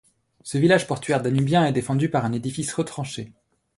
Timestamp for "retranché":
2.73-3.33